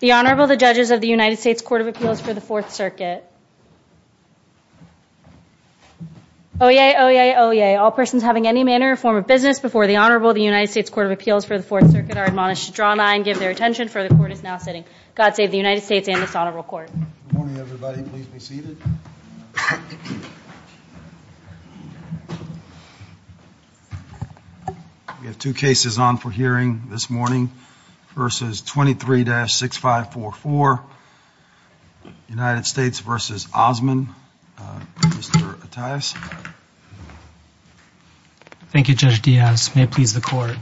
[0.00, 3.24] The Honorable, the Judges of the United States Court of Appeals for the Fourth Circuit.
[6.60, 7.78] Oyez, oyez, oyez.
[7.78, 10.88] All persons having any manner or form of business before the Honorable, the United States
[10.88, 13.50] Court of Appeals for the Fourth Circuit are admonished to draw nigh and give their
[13.50, 14.84] attention, for the Court is now sitting.
[15.14, 16.90] God save the United States and this Honorable Court.
[17.28, 18.02] Good morning, everybody.
[18.02, 18.78] Please be seated.
[25.20, 27.50] We have two cases on for hearing this morning.
[28.16, 30.80] Is 23-6544,
[32.30, 33.10] United States v.
[33.52, 34.08] Osman.
[34.56, 35.54] Uh, Mr.
[35.56, 36.14] Attias.
[38.72, 39.76] Thank you, Judge Diaz.
[39.76, 40.56] May it please the Court.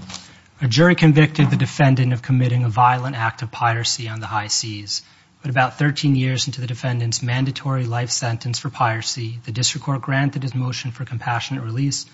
[0.61, 4.49] A jury convicted the defendant of committing a violent act of piracy on the high
[4.49, 5.03] seas.
[5.41, 10.03] But about 13 years into the defendant's mandatory life sentence for piracy, the District Court
[10.03, 12.07] granted his motion for compassionate release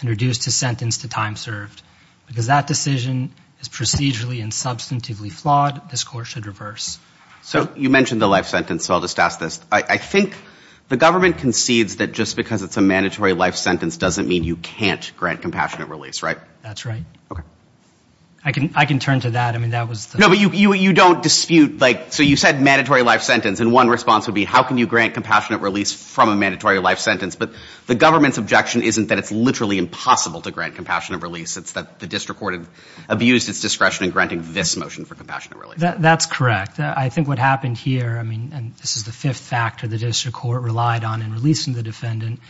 [0.00, 1.82] and reduced his sentence to time served.
[2.26, 3.30] Because that decision
[3.60, 6.98] is procedurally and substantively flawed, this Court should reverse.
[7.42, 9.60] So you mentioned the life sentence, so I'll just ask this.
[9.72, 10.34] I think
[10.88, 15.12] the government concedes that just because it's a mandatory life sentence doesn't mean you can't
[15.16, 16.38] grant compassionate release, right?
[16.62, 17.04] That's right.
[17.30, 17.42] Okay.
[18.48, 19.54] I can I can turn to that.
[19.54, 20.16] I mean, that was the...
[20.16, 23.72] No, but you you you don't dispute, like, so you said mandatory life sentence, and
[23.72, 27.36] one response would be, how can you grant compassionate release from a mandatory life sentence?
[27.36, 27.52] But
[27.86, 31.58] the government's objection isn't that it's literally impossible to grant compassionate release.
[31.58, 32.66] It's that the District Court
[33.06, 35.80] abused its discretion in granting this motion for compassionate release.
[35.80, 36.80] That's correct.
[36.80, 40.34] I think what happened here, I mean, and this is the fifth factor the District
[40.34, 42.40] Court relied on in releasing the defendant,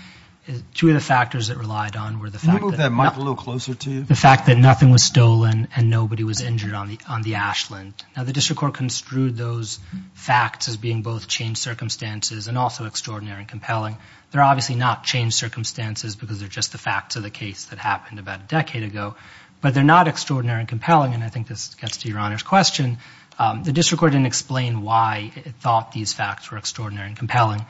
[0.75, 2.53] two of the factors it relied on were the fact that...
[2.53, 4.03] Can you move that mic a little closer to you?
[4.03, 7.95] The fact that nothing was stolen and nobody was injured on the on the Ashland.
[8.17, 9.79] Now, the District Court construed those
[10.15, 13.97] facts as being both changed circumstances and also extraordinary and compelling.
[14.31, 18.19] They're obviously not changed circumstances because they're just the facts of the case that happened
[18.19, 19.17] about a decade ago.
[19.61, 22.99] But they're not extraordinary and compelling, and I think this gets to Your Honor's question.
[23.41, 27.65] Um, the District Court didn't explain why it thought these facts were extraordinary and compelling.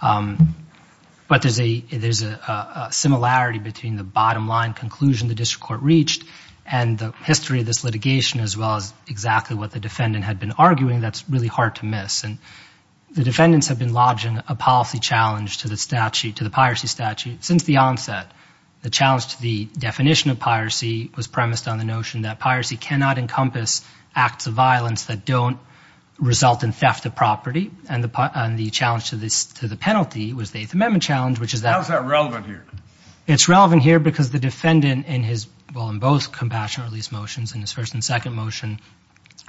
[0.00, 0.54] Um,
[1.26, 6.24] But there's a there's a similarity between the bottom line conclusion the District Court reached
[6.66, 10.52] and the history of this litigation as well as exactly what the defendant had been
[10.52, 12.24] arguing that's really hard to miss.
[12.24, 12.38] And
[13.10, 17.44] the defendants have been lodging a policy challenge to the statute, to the piracy statute,
[17.44, 18.30] since the onset.
[18.82, 23.18] The challenge to the definition of piracy was premised on the notion that piracy cannot
[23.18, 23.82] encompass
[24.14, 25.58] acts of violence that don't
[26.18, 27.70] result in theft of property.
[27.88, 31.72] And the challenge to the penalty was the Eighth Amendment challenge, which is that...
[31.72, 32.64] How is that relevant here?
[33.26, 37.60] It's relevant here because the defendant in his, well, in both compassionate release motions, in
[37.62, 38.80] his first and second motion,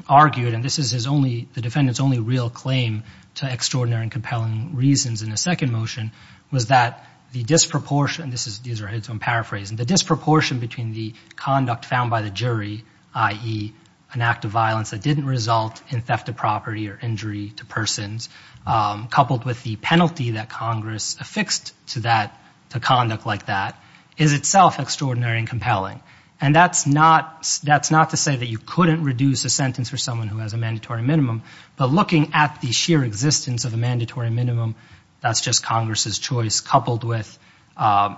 [0.07, 3.03] argued, and this is his only, the defendant's only real claim
[3.35, 6.11] to extraordinary and compelling reasons in the second motion,
[6.51, 11.13] was that the disproportion, this is, these are his own paraphrasing, the disproportion between the
[11.35, 13.73] conduct found by the jury, i.e.,
[14.13, 18.29] an act of violence that didn't result in theft of property or injury to persons,
[18.65, 22.39] um, coupled with the penalty that Congress affixed to that,
[22.69, 23.81] to conduct like that,
[24.17, 26.01] is itself extraordinary and compelling.
[26.39, 30.27] And that's not, that's not to say that you couldn't reduce a sentence for someone
[30.27, 31.43] who has a mandatory minimum,
[31.77, 34.75] but looking at the sheer existence of a mandatory minimum,
[35.21, 37.39] that's just Congress's choice, coupled with
[37.77, 38.17] um,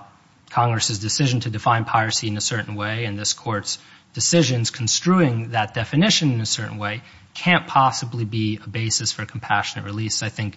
[0.50, 3.78] Congress's decision to define piracy in a certain way, and this Court's
[4.14, 7.02] decisions construing that definition in a certain way,
[7.34, 10.22] can't possibly be a basis for compassionate release.
[10.22, 10.56] I think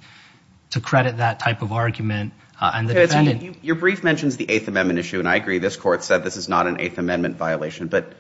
[0.72, 3.63] to credit that type of argument, uh, and the defendant...
[3.63, 6.47] Your brief mentions the Eighth Amendment issue, and I agree, this Court said this is
[6.47, 8.13] not an Eighth Amendment violation, but,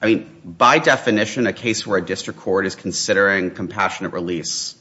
[0.00, 4.76] I mean, by definition, a case where a district court is considering compassionate release,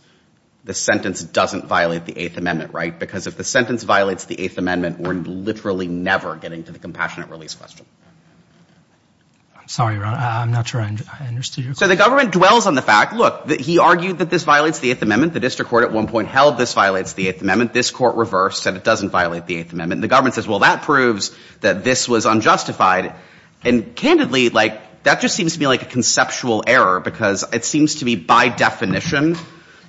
[0.63, 2.97] the sentence doesn't violate the Eighth Amendment, right?
[2.97, 7.29] Because if the sentence violates the Eighth Amendment, we're literally never getting to the compassionate
[7.29, 7.85] release question.
[9.71, 10.87] Sorry, Ron, I'm not sure I
[11.27, 11.75] understood your question.
[11.75, 15.01] So the government dwells on the fact, look, he argued that this violates the Eighth
[15.01, 18.17] Amendment, the district court at one point held this violates the Eighth Amendment, this Court
[18.17, 21.33] reversed, said it doesn't violate the Eighth Amendment, and the government says, well, that proves
[21.61, 23.15] that this was unjustified,
[23.63, 27.95] and candidly, like, that just seems to me like a conceptual error, because it seems
[27.95, 29.37] to be, by definition,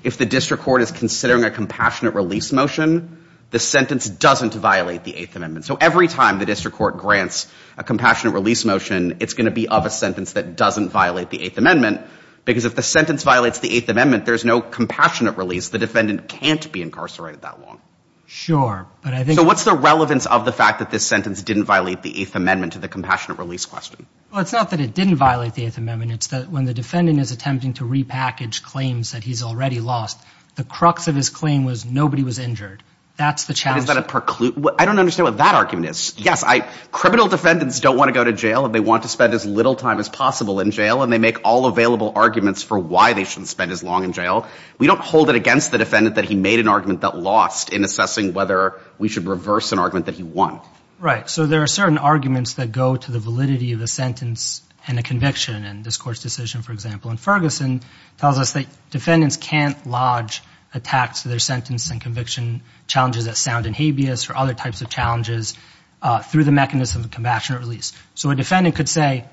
[0.04, 3.21] if the district court is considering a compassionate release motion,
[3.52, 5.64] the sentence doesn't violate the Eighth Amendment.
[5.66, 9.68] So every time the district court grants a compassionate release motion, it's going to be
[9.68, 12.00] of a sentence that doesn't violate the Eighth Amendment,
[12.44, 16.72] because if the sentence violates the Eighth Amendment, there's no compassionate release, the defendant can't
[16.72, 17.80] be incarcerated that long.
[18.26, 19.38] Sure, but I think...
[19.38, 22.72] So what's the relevance of the fact that this sentence didn't violate the Eighth Amendment
[22.72, 24.06] to the compassionate release question?
[24.30, 27.20] Well, it's not that it didn't violate the Eighth Amendment, it's that when the defendant
[27.20, 30.18] is attempting to repackage claims that he's already lost,
[30.54, 32.82] the crux of his claim was nobody was injured.
[33.16, 33.82] That's the challenge.
[33.82, 34.66] Is that a preclude?
[34.78, 36.14] I don't understand what that argument is.
[36.16, 36.60] Yes, I
[36.90, 39.74] criminal defendants don't want to go to jail and they want to spend as little
[39.74, 43.48] time as possible in jail and they make all available arguments for why they shouldn't
[43.48, 44.46] spend as long in jail.
[44.78, 47.84] We don't hold it against the defendant that he made an argument that lost in
[47.84, 50.60] assessing whether we should reverse an argument that he won.
[50.98, 51.28] Right.
[51.28, 55.02] So there are certain arguments that go to the validity of a sentence and a
[55.02, 57.10] conviction in this court's decision, for example.
[57.10, 57.82] And Ferguson
[58.18, 60.42] tells us that defendants can't lodge
[60.74, 64.88] attacks to their sentence and conviction challenges that sound in habeas or other types of
[64.88, 65.54] challenges
[66.00, 67.92] uh, through the mechanism of compassionate release.
[68.14, 69.24] So a defendant could say,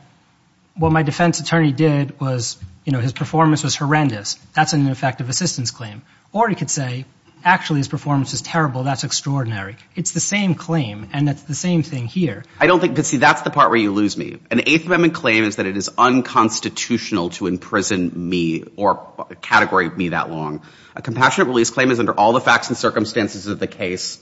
[0.75, 4.35] what my defense attorney did was, you know, his performance was horrendous.
[4.53, 6.01] That's an ineffective assistance claim.
[6.31, 7.05] Or he could say,
[7.43, 8.83] actually, his performance is terrible.
[8.83, 9.77] That's extraordinary.
[9.95, 11.09] It's the same claim.
[11.13, 12.43] And it's the same thing here.
[12.59, 14.39] I don't think, but see, that's the part where you lose me.
[14.51, 19.07] An Eighth Amendment claim is that it is unconstitutional to imprison me or
[19.41, 20.61] category me that long.
[20.95, 24.19] A compassionate release claim is under all the facts and circumstances of the case.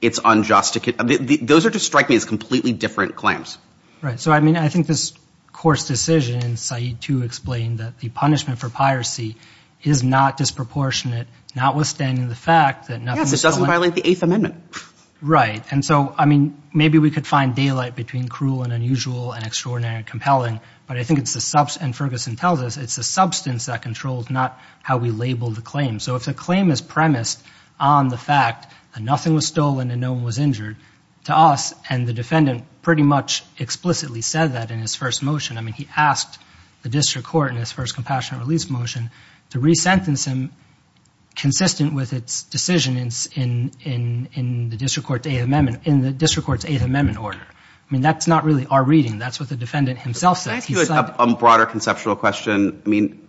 [0.00, 0.78] It's unjust.
[1.42, 3.58] Those are just strike me as completely different claims.
[4.00, 4.18] Right.
[4.18, 5.12] So, I mean, I think this
[5.52, 9.36] court's decision in Said 2 explained that the punishment for piracy
[9.82, 13.32] is not disproportionate, notwithstanding the fact that nothing was stolen.
[13.32, 14.62] Yes, it doesn't violate the Eighth Amendment.
[15.22, 15.62] Right.
[15.70, 19.96] And so, I mean, maybe we could find daylight between cruel and unusual and extraordinary
[19.96, 20.60] and compelling.
[20.86, 24.30] But I think it's the substance, and Ferguson tells us, it's the substance that controls,
[24.30, 26.00] not how we label the claim.
[26.00, 27.42] So if the claim is premised
[27.78, 30.76] on the fact that nothing was stolen and no one was injured,
[31.24, 35.58] to us, and the defendant pretty much explicitly said that in his first motion.
[35.58, 36.38] I mean, he asked
[36.82, 39.10] the district court in his first compassionate release motion
[39.50, 40.52] to resentence him
[41.36, 47.40] consistent with its decision in s in in in the district court's Eighth Amendment order.
[47.40, 49.18] I mean, that's not really our reading.
[49.18, 50.66] That's what the defendant himself says.
[50.66, 52.82] Can I ask you a broader conceptual question?
[52.86, 53.26] I mean,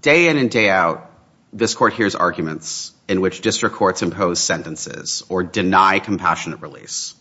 [0.00, 1.10] day in and day out,
[1.52, 7.14] this court hears arguments in which district courts impose sentences or deny compassionate release.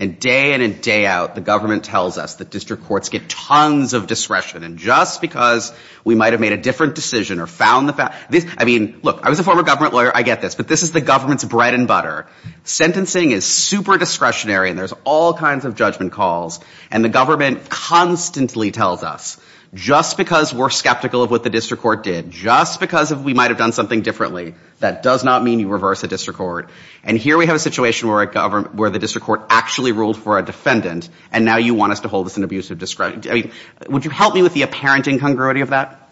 [0.00, 3.92] And day in and day out, the government tells us that district courts get tons
[3.92, 4.64] of discretion.
[4.64, 5.74] And just because
[6.04, 8.16] we might have made a different decision or found the fact,
[8.56, 10.10] I mean, look, I was a former government lawyer.
[10.14, 10.54] I get this.
[10.54, 12.26] But this is the government's bread and butter.
[12.64, 16.60] Sentencing is super discretionary, and there's all kinds of judgment calls.
[16.90, 19.38] And the government constantly tells us,
[19.72, 23.58] just because we're skeptical of what the district court did, just because we might have
[23.58, 26.70] done something differently, that does not mean you reverse a district court.
[27.04, 31.08] And here we have a situation where the district court actually ruled for a defendant,
[31.30, 33.52] and now you want us to hold this in of discretion.
[33.88, 36.08] Would you help me with the apparent incongruity of that?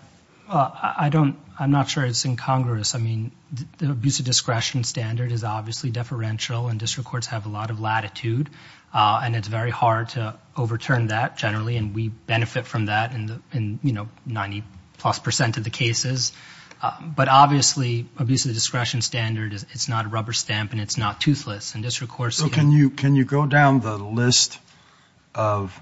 [0.48, 2.94] Uh, well, I don't– I'm not sure it's incongruous.
[2.94, 3.32] I mean,
[3.78, 7.80] the abuse of discretion standard is obviously deferential, and district courts have a lot of
[7.80, 8.48] latitude.
[8.92, 11.76] Uh, and it's very hard to overturn that, generally.
[11.76, 16.32] And we benefit from that in, the in you know, 90-plus percent of the cases.
[16.80, 21.20] Uh, but obviously, abuse of discretion standard, it's not a rubber stamp, and it's not
[21.20, 21.74] toothless.
[21.74, 24.58] And district courts– So can you can you go down the list
[25.34, 25.78] of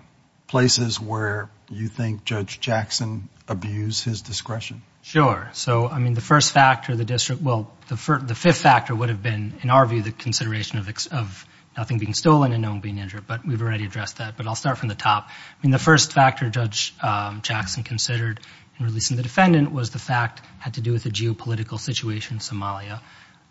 [0.47, 4.82] places where you think Judge Jackson abused his discretion?
[5.03, 5.50] Sure.
[5.53, 9.55] So, I mean, the first factor, the district– well, the fifth factor would have been,
[9.62, 13.26] in our view, the consideration of, of nothing being stolen and no one being injured.
[13.26, 14.37] But we've already addressed that.
[14.37, 15.28] But I'll start from the top.
[15.28, 15.32] I
[15.62, 18.40] mean, the first factor Judge um, Jackson considered
[18.78, 22.40] in releasing the defendant was the fact– had to do with the geopolitical situation in
[22.40, 23.00] Somalia.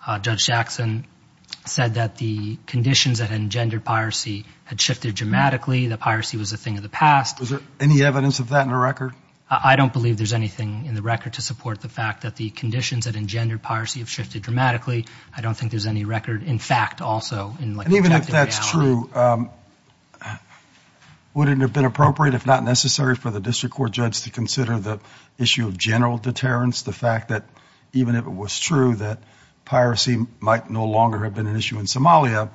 [0.05, 1.05] Uh, Judge Jackson
[1.65, 6.57] said that the conditions that had engendered piracy had shifted dramatically, that piracy was a
[6.57, 7.39] thing of the past.
[7.39, 9.13] Was there any evidence of that in the record?
[9.49, 13.05] I don't believe there's anything in the record to support the fact that the conditions
[13.05, 15.05] that engendered piracy have shifted dramatically.
[15.35, 17.95] I don't think there's any record, in fact, also in, like, objective reality.
[17.97, 19.49] And even if that's true, um,
[21.35, 24.79] would it have been appropriate, if not necessary, for the district court judge to consider
[24.79, 24.99] the
[25.37, 27.43] issue of general deterrence, the fact that
[27.93, 29.19] even if it was true that
[29.63, 32.49] piracy might no longer have been an issue in Somalia,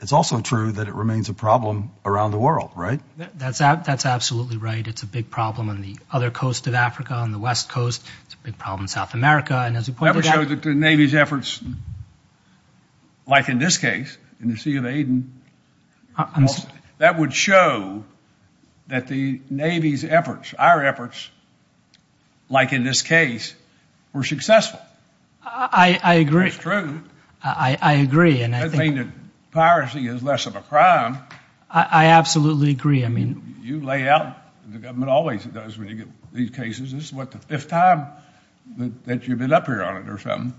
[0.00, 3.00] it's also true that it remains a problem around the world, right?
[3.16, 4.86] That's absolutely right.
[4.86, 8.06] It's a big problem on the other coast of Africa, on the west coast.
[8.26, 9.54] It's a big problem in South America.
[9.54, 11.62] And as we pointed out– That would show that the Navy's efforts,
[13.26, 15.32] like in this case, in the Sea of Aden,
[16.18, 16.46] uh,
[16.98, 18.04] that would show
[18.88, 21.30] that the Navy's efforts, our efforts,
[22.50, 23.54] like in this case,
[24.12, 24.80] were successful.
[25.42, 26.50] I agree.
[26.50, 27.02] That's true.
[27.42, 28.40] I agree.
[28.42, 29.06] It doesn't mean that
[29.56, 31.18] piracy is less of a crime.
[31.68, 33.04] I absolutely agree.
[33.04, 34.36] I mean– You lay out,
[34.68, 38.06] the government always does when you get these cases, this is what, the fifth time
[39.06, 40.54] that you've been up here on it or something,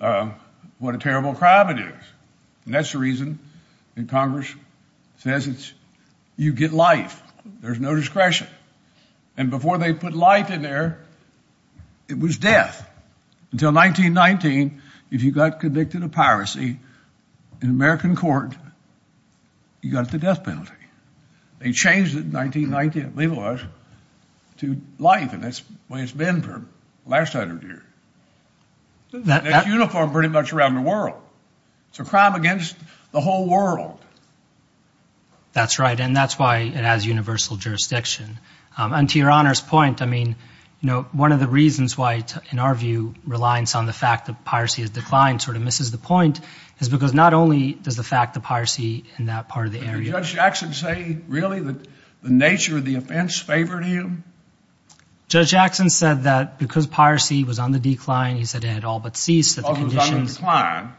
[0.00, 0.30] uh,
[0.78, 2.04] what a terrible crime it is.
[2.64, 3.38] And that's the reason
[3.96, 4.54] that Congress
[5.18, 5.72] says it's–
[6.36, 7.22] you get life.
[7.62, 8.46] There's no discretion.
[9.38, 11.00] And before they put life in there,
[12.08, 12.88] it was death.
[13.52, 16.78] Until 1919, if you got convicted of piracy,
[17.62, 18.54] in American court,
[19.80, 20.72] you got the death penalty.
[21.58, 23.60] They changed it in 1990, I believe it was,
[24.58, 26.64] to life, and that's the way it's been for
[27.04, 27.82] the last hundred years.
[29.12, 31.20] That's uniform pretty much around the world.
[31.90, 32.76] It's a crime against
[33.12, 33.98] the whole world.
[35.52, 38.38] That's right, and that's why it has universal jurisdiction.
[38.76, 40.36] Um, and to Your Honor's point, I mean,
[40.80, 44.44] you know, one of the reasons why, in our view, reliance on the fact that
[44.44, 46.40] piracy has declined sort of misses the point
[46.80, 50.04] is because not only does the fact of piracy in that part of the area...
[50.04, 51.88] Did Judge Jackson say, really, that
[52.22, 54.24] the nature of the offense favored him?
[55.28, 59.00] Judge Jackson said that because piracy was on the decline, he said it had all
[59.00, 60.02] but ceased, that the conditions...
[60.02, 60.92] Oh, it was on the decline.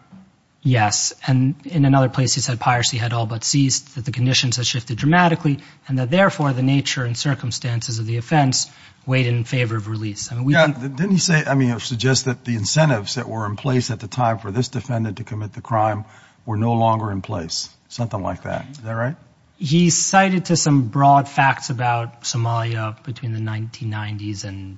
[0.67, 4.57] Yes, and in another place he said piracy had all but ceased, that the conditions
[4.57, 8.69] had shifted dramatically, and that therefore the nature and circumstances of the offense
[9.05, 10.29] weighed in favor of release.
[10.29, 14.01] Yeah, didn't he say, I mean, suggest that the incentives that were in place at
[14.01, 16.03] the time for this defendant to commit the crime
[16.45, 17.69] were no longer in place?
[17.87, 18.65] Something like that.
[18.71, 19.15] Is that right?
[19.57, 24.77] He cited to some broad facts about Somalia between the 1990s and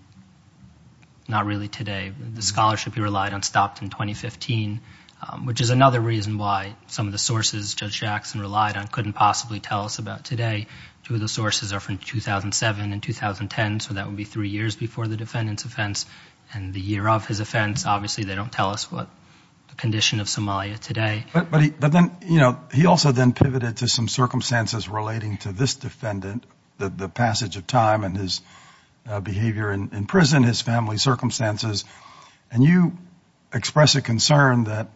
[1.28, 2.14] not really today.
[2.36, 4.82] The scholarship he relied on stopped in 2015,
[5.22, 9.14] Um, which is another reason why some of the sources Judge Jackson relied on couldn't
[9.14, 10.68] possibly tell us about today.
[11.04, 14.78] Two of the sources are from 2007 and 2010, so that would be three years
[14.78, 16.06] before the defendant's offense,
[16.54, 19.10] and the year of his offense, obviously they don't tell us what
[19.68, 21.26] the condition of Somalia today.
[21.34, 26.46] But then, you know, he also then pivoted to some circumstances relating to this defendant,
[26.78, 28.40] the passage of time and his
[29.06, 31.84] uh, behavior in prison, his family circumstances,
[32.52, 32.98] and you
[33.54, 34.88] express a concern that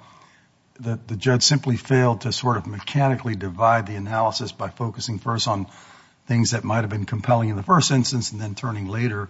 [0.79, 5.67] the judge simply failed to sort of mechanically divide the analysis by focusing first on
[6.27, 9.29] things that might have been compelling in the first instance and then turning later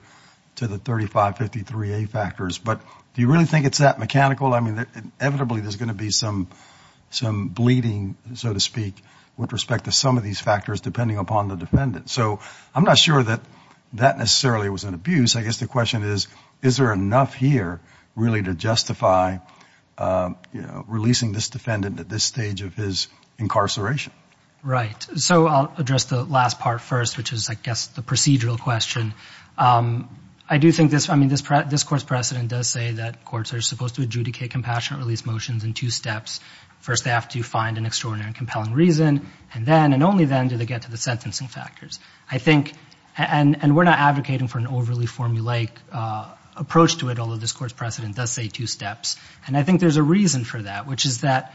[0.55, 2.57] to the 3553A factors.
[2.59, 2.81] But
[3.13, 4.53] do you really think it's that mechanical?
[4.53, 4.85] I mean,
[5.19, 6.47] inevitably there's going to be some
[7.09, 8.95] some bleeding, so to speak,
[9.37, 12.09] with respect to some of these factors depending upon the defendant.
[12.09, 12.39] So
[12.73, 13.41] I'm not sure that
[13.93, 15.35] that necessarily was an abuse.
[15.35, 16.27] I guess the question is,
[16.63, 17.79] is there enough here
[18.15, 19.37] really to justify
[19.95, 20.33] Uh,
[20.87, 23.07] releasing this defendant at this stage of his
[23.37, 24.11] incarceration?
[24.63, 25.07] Right.
[25.17, 29.13] So I'll address the last part first, which is, I guess, the procedural question.
[29.57, 30.09] Um,
[30.49, 33.95] I do think this, I mean, this court's precedent does say that courts are supposed
[33.95, 36.39] to adjudicate compassionate release motions in two steps.
[36.79, 40.47] First, they have to find an extraordinary and compelling reason, and then, and only then,
[40.47, 41.99] do they get to the sentencing factors.
[42.29, 42.73] I think,
[43.15, 47.73] and we're not advocating for an overly formulaic uh, approach to it, although this court's
[47.73, 49.17] precedent does say two steps.
[49.47, 51.53] And I think there's a reason for that, which is that,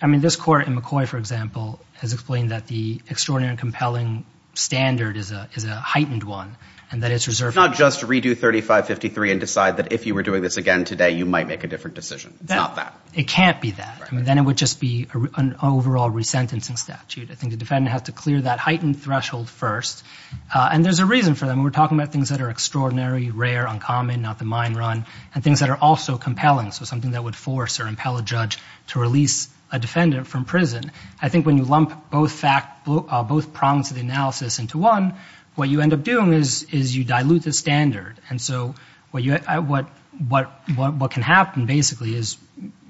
[0.00, 4.24] I mean, this court in McCoy, for example, has explained that the extraordinary and compelling
[4.54, 6.56] standard is a is a heightened one,
[6.90, 7.56] and that it's reserved.
[7.56, 11.12] It's not just redo 3553 and decide that if you were doing this again today,
[11.12, 12.34] you might make a different decision.
[12.42, 12.98] It's not that.
[13.14, 14.02] It can't be that.
[14.10, 17.30] I mean, then it would just be an overall resentencing statute.
[17.30, 20.04] I think the defendant has to clear that heightened threshold first.
[20.52, 21.56] Uh, and there's a reason for that.
[21.56, 25.60] We're talking about things that are extraordinary, rare, uncommon, not the mind run, and things
[25.60, 29.48] that are also compelling, so something that would force or impel a judge to release
[29.72, 30.90] a defendant from prison.
[31.20, 35.14] I think when you lump both fact, both prongs of the analysis into one,
[35.54, 38.16] what you end up doing is is you dilute the standard.
[38.28, 38.74] And so
[39.10, 39.86] what you uh what
[40.28, 42.36] what what what can happen, basically, is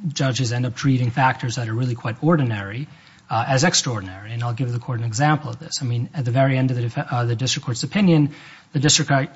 [0.08, 2.88] judges end up treating factors that are really quite ordinary
[3.30, 4.32] Uh, as extraordinary.
[4.32, 5.82] And I'll give the court an example of this.
[5.82, 8.34] I mean, at the very end of the uh, district court's opinion,
[8.72, 9.26] the uh,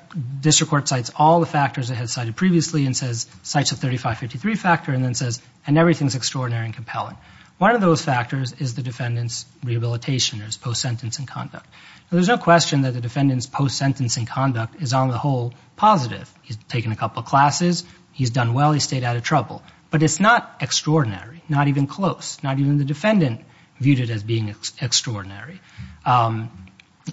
[0.41, 4.55] district court cites all the factors it had cited previously and says, cites a 3553
[4.55, 7.15] factor, and then says, and everything's extraordinary and compelling.
[7.57, 11.65] One of those factors is the defendant's rehabilitation or his post-sentencing conduct.
[12.11, 16.29] There's no question that the defendant's post-sentencing conduct is, on the whole, positive.
[16.41, 17.85] He's taken a couple of classes.
[18.11, 18.73] He's done well.
[18.73, 19.63] He's stayed out of trouble.
[19.89, 22.43] But it's not extraordinary, not even close.
[22.43, 23.45] Not even the defendant
[23.79, 25.61] viewed it as being extraordinary.
[26.05, 26.51] Um,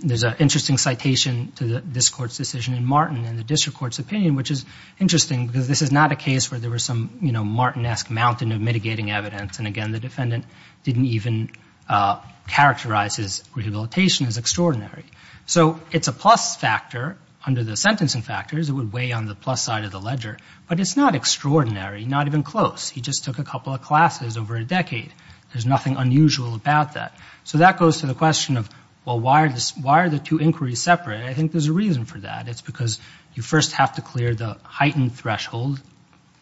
[0.01, 3.99] there's an interesting citation to the this court's decision in Martin and the district court's
[3.99, 4.65] opinion, which is
[4.99, 8.53] interesting because this is not a case where there was some, you know, Martin-esque mountain
[8.53, 9.59] of mitigating evidence.
[9.59, 10.47] And again, the defendant
[10.83, 11.51] didn't even
[11.89, 15.05] uh, characterize his rehabilitation as extraordinary.
[15.45, 18.71] So it's a plus factor under the sentencing factors.
[18.71, 20.39] It would weigh on the plus side of the ledger.
[20.69, 22.89] But it's not extraordinary, not even close.
[22.89, 25.13] He just took a couple of classes over a decade.
[25.53, 27.17] There's nothing unusual about that.
[27.45, 28.69] So that goes to the question of,
[29.05, 31.25] well, why are the two inquiries separate?
[31.25, 32.49] I think there's a reason for that.
[32.49, 32.99] It's because
[33.35, 35.81] you first have to clear the heightened threshold,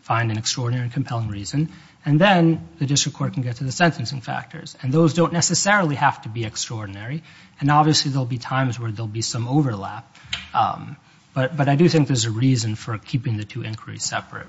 [0.02, 1.70] find an extraordinary and compelling reason,
[2.04, 4.76] and then the district court can get to the sentencing factors.
[4.82, 7.22] And those don't necessarily have to be extraordinary.
[7.60, 10.16] And obviously there'll be times where there'll be some overlap.
[10.54, 10.96] Um,
[11.34, 14.48] but I do think there's a reason for keeping the two inquiries separate.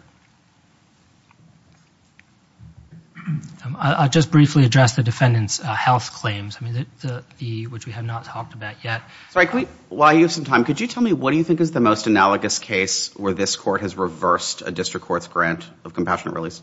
[3.27, 8.53] Um, I'll just briefly address the defendant's uh, health claims, which we have not talked
[8.53, 9.03] about yet.
[9.29, 11.71] Sorry, while you have some time, could you tell me what do you think is
[11.71, 16.35] the most analogous case where this court has reversed a district court's grant of compassionate
[16.35, 16.61] release?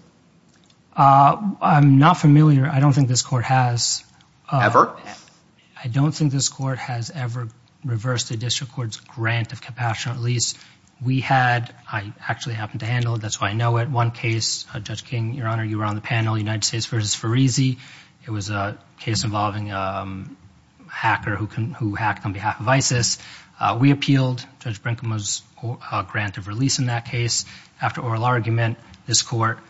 [0.96, 2.66] Uh, I'm not familiar.
[2.66, 4.02] I don't think this court has.
[4.50, 4.96] Uh, ever?
[5.82, 7.48] I don't think this court has ever
[7.84, 10.54] reversed a district court's grant of compassionate release.
[11.04, 14.66] We had, I actually happened to handle it, that's why I know it, one case,
[14.74, 16.96] uh, Judge King, Your Honor, you were on the panel, United States v.
[16.96, 17.78] Ferizi.
[18.26, 20.36] It was a case involving um,
[20.88, 23.18] a hacker who hacked on behalf of ISIS.
[23.60, 27.44] Uh, we appealed Judge Brinkema's uh, grant of release in that case.
[27.80, 28.76] After oral argument,
[29.06, 29.60] this court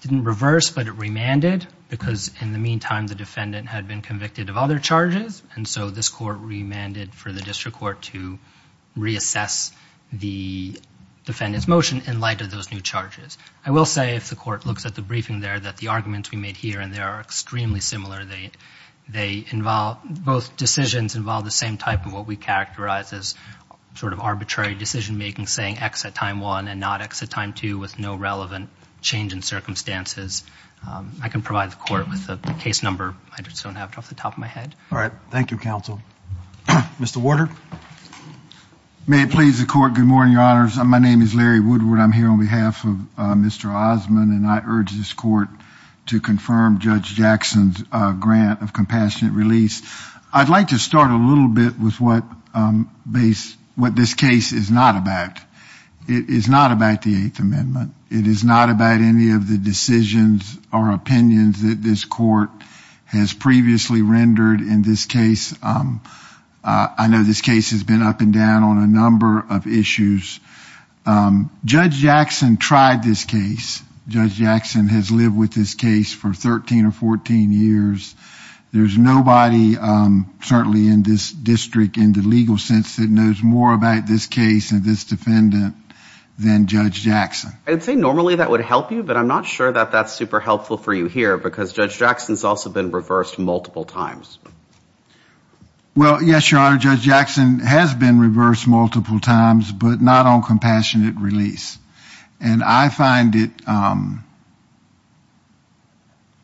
[0.00, 4.56] didn't reverse, but it remanded because in the meantime the defendant had been convicted of
[4.56, 8.38] other charges, and so this court remanded for the district court to
[8.98, 9.72] reassess
[10.12, 10.78] the
[11.24, 13.38] defendant's motion in light of those new charges.
[13.64, 16.38] I will say, if the court looks at the briefing there, that the arguments we
[16.38, 18.24] made here and there are extremely similar.
[18.24, 18.50] They
[19.08, 23.34] they involve, both decisions involve the same type of what we characterize as
[23.96, 27.78] sort of arbitrary decision-making, saying X at time one and not X at time two
[27.78, 28.70] with no relevant
[29.02, 30.42] change in circumstances.
[30.88, 33.14] Um, I can provide the court with the case number.
[33.36, 34.74] I just don't have it off the top of my head.
[34.90, 35.12] All right.
[35.30, 36.00] Thank you, counsel.
[36.66, 37.18] Mr.
[37.18, 37.48] Warder?
[39.06, 40.78] May it please the court, good morning, Your Honors.
[40.78, 42.00] My name is Larry Woodward.
[42.00, 43.66] I'm here on behalf of uh, Mr.
[43.70, 45.48] Osman, and I urge this court
[46.06, 49.82] to confirm Judge Jackson's uh, grant of compassionate release.
[50.32, 52.90] I'd like to start a little bit with what um
[53.76, 55.36] what this case is not about.
[56.08, 57.92] It is not about the Eighth Amendment.
[58.10, 62.48] It is not about any of the decisions or opinions that this court
[63.04, 65.54] has previously rendered in this case.
[65.62, 66.00] Um,
[66.64, 70.40] Uh, I know this case has been up and down on a number of issues.
[71.04, 73.82] Um, Judge Jackson tried this case.
[74.08, 78.14] Judge Jackson has lived with this case for 13 or 14 years.
[78.72, 84.06] There's nobody, um, certainly in this district, in the legal sense, that knows more about
[84.06, 85.76] this case and this defendant
[86.38, 87.52] than Judge Jackson.
[87.66, 90.40] I would say normally that would help you, but I'm not sure that that's super
[90.40, 94.38] helpful for you here because Judge Jackson's also been reversed multiple times.
[95.96, 101.14] Well, yes, Your Honor, Judge Jackson has been reversed multiple times, but not on compassionate
[101.16, 101.78] release.
[102.40, 104.24] And I find it um,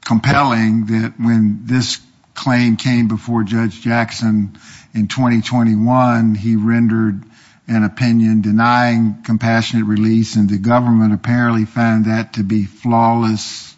[0.05, 2.01] compelling that when this
[2.35, 4.57] claim came before Judge Jackson
[4.95, 7.25] in 2021, he rendered
[7.67, 13.70] an opinion denying compassionate release, and the government apparently found that to be flawless,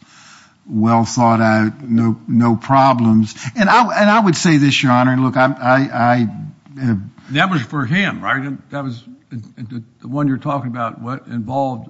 [0.69, 3.35] well thought out, no no problems.
[3.57, 6.29] And I w and I would say this, Your Honor, look, I.
[7.31, 8.71] That was for him, right?
[8.71, 11.89] That was the one you're talking about, what involved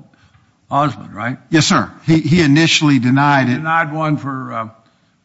[0.71, 1.39] Osman, right?
[1.51, 1.93] Yes, sir.
[2.07, 3.53] He he initially denied it.
[3.53, 4.69] He denied one for uh,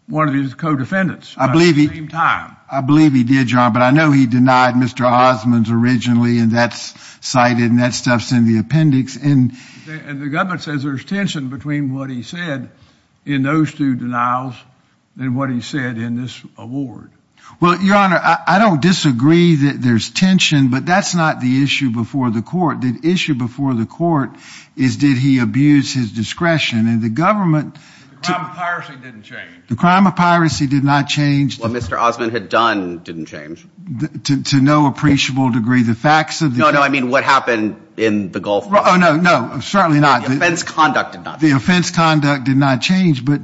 [0.07, 2.55] one of his co-defendants at the same time.
[2.69, 5.05] I believe he did, Your Honor, but I know he denied Mr.
[5.05, 6.93] Osman's originally, and that's
[7.25, 9.15] cited, and that stuff's in the appendix.
[9.15, 9.53] And
[9.85, 12.69] the government says there's tension between what he said
[13.27, 14.55] in those two denials
[15.19, 17.11] and what he said in this award.
[17.61, 22.29] Well, Your Honor, I don't disagree that there's tension, but that's not the issue before
[22.29, 22.81] the court.
[22.81, 24.31] The issue before the court
[24.75, 27.75] is did he abuse his discretion, and the government...
[28.21, 29.67] The crime of piracy didn't change.
[29.69, 31.59] The crime of piracy did not change.
[31.59, 31.97] What Mr.
[31.97, 33.65] Osman had done didn't change.
[34.25, 35.83] To no appreciable degree.
[35.83, 36.59] The facts of the...
[36.59, 40.25] No, no, I mean what happened in the Gulf Oh, no, no, certainly not.
[40.25, 41.51] The offense conduct did not change.
[41.51, 43.41] The offense conduct did not change, but...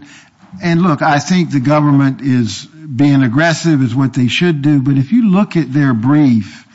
[0.62, 4.98] And look, I think the government is being aggressive is what they should do, but
[4.98, 6.68] if you look at their brief,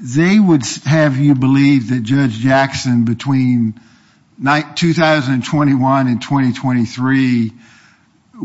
[0.00, 3.78] they would have you believe that Judge Jackson between
[4.42, 7.52] 2021 and 2023,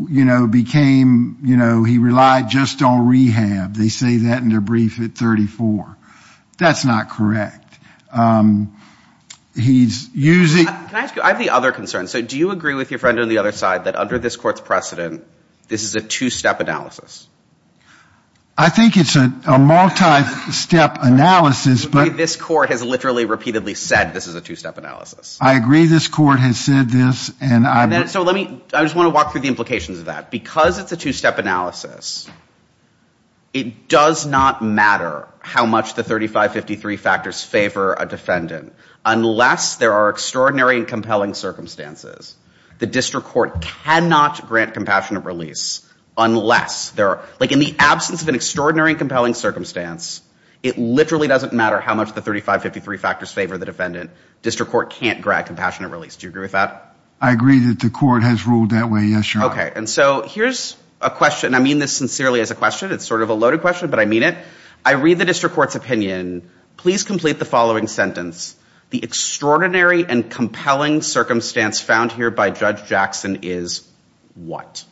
[0.10, 3.76] you know, became, you know, he relied just on rehab.
[3.76, 5.98] They say that in their brief at 34.
[6.58, 7.59] That's not correct.
[8.12, 8.78] Um,
[9.56, 10.66] he's using...
[10.66, 12.08] Can I ask you, I have the other concern.
[12.08, 14.62] So do you agree with your friend on the other side that under this court's
[14.62, 15.26] precedent,
[15.68, 17.28] this is a two-step analysis?
[18.58, 22.18] I think it's a multi-step analysis, but...
[22.18, 25.38] This court has literally repeatedly said this is a two-step analysis.
[25.40, 28.06] I agree this court has said this, and I...
[28.08, 28.62] So let me...
[28.74, 30.30] I just want to walk through the implications of that.
[30.30, 32.30] Because it's a two-step analysis,
[33.54, 38.74] it does not matter how much the 3553 factors favor a defendant
[39.06, 42.36] unless there are extraordinary and compelling circumstances.
[42.80, 45.86] The district court cannot grant compassionate release
[46.18, 47.26] unless there are...
[47.40, 50.22] Like in the absence of an extraordinary and compelling circumstance,
[50.62, 54.12] it literally doesn't matter how much the 3553 factors favor the defendant.
[54.42, 56.18] District court can't grant compassionate release.
[56.18, 56.96] Do you agree with that?
[57.22, 59.54] I agree that the court has ruled that way, yes, Your Honor.
[59.54, 59.72] Okay.
[59.76, 61.56] And so here's a question.
[61.56, 62.92] I mean this sincerely as a question.
[62.92, 64.38] It's sort of a loaded question, but I mean it.
[64.86, 66.50] I read the district court's opinion.
[66.78, 68.56] Please complete the following sentence.
[68.90, 73.88] The extraordinary and compelling circumstance found here by Judge Jackson is
[74.36, 74.84] what?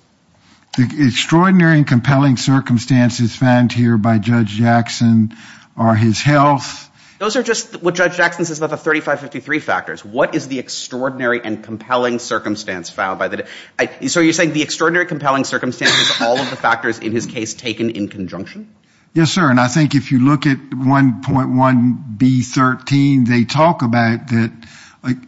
[0.78, 5.36] The extraordinary and compelling circumstances found here by Judge Jackson
[5.76, 6.87] are his health.
[7.20, 10.06] Those are just what Judge Jackson says about the 3553 factors.
[10.06, 13.48] What is the extraordinary and compelling circumstance found by the–
[14.08, 17.56] so you're saying the extraordinary compelling circumstance is all of the factors in his case
[17.56, 18.72] taken in conjunction?
[19.14, 19.50] Yes, sir.
[19.50, 24.52] And I think if you look at 1.1B13, they talk about that–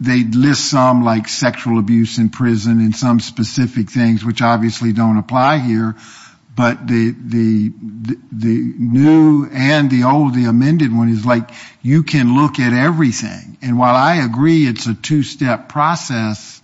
[0.01, 5.17] they list some like sexual abuse in prison and some specific things which obviously don't
[5.17, 5.95] apply here.
[6.59, 12.03] But the the the the new and the old, the amended one is like you
[12.03, 13.57] can look at everything.
[13.61, 16.61] And while I agree it's a two-step process,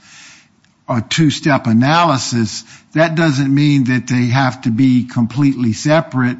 [0.89, 6.39] a two-step analysis, that doesn't mean that they have to be completely separate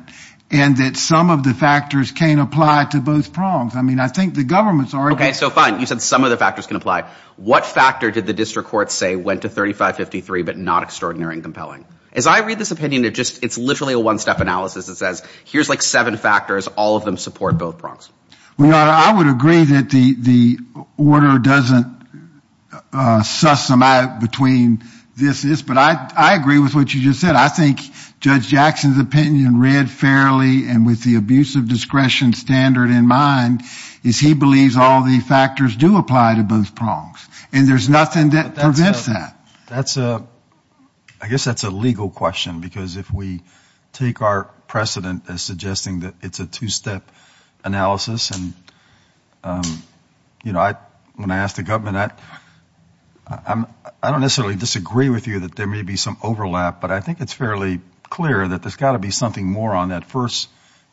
[0.51, 3.73] and that some of the factors can't apply to both prongs.
[3.77, 5.79] I mean, I think the government's argument– Okay, so fine.
[5.79, 7.09] You said some of the factors can apply.
[7.37, 11.85] What factor did the district court say went to 3553 but not extraordinary and compelling?
[12.15, 14.87] As I read this opinion, it just– it's literally a one-step analysis.
[14.87, 16.67] It says here's like seven factors.
[16.67, 18.09] All of them support both prongs.
[18.57, 20.57] Well, Your Honor, I would agree that the the
[20.97, 21.87] order doesn't
[22.93, 24.81] uh, suss them out between
[25.17, 25.61] this and this.
[25.61, 27.35] But I I agree with what you just said.
[27.35, 27.81] I think
[28.21, 33.61] Judge Jackson's opinion read fairly and with the abuse of discretion standard in mind
[34.03, 37.27] is he believes all the factors do apply to both prongs.
[37.51, 39.35] And there's nothing that prevents that.
[39.67, 40.25] That's a–
[41.21, 43.41] I guess that's a legal question because if we
[43.93, 47.09] take our precedent as suggesting that it's a two-step
[47.63, 48.53] analysis and,
[49.43, 49.83] um
[50.43, 50.75] you know, I
[51.15, 52.13] when I ask the government,
[53.27, 53.65] I
[54.03, 57.33] don't necessarily disagree with you that there may be some overlap, but I think it's
[57.33, 60.49] fairly clear that there's got to be something more on that first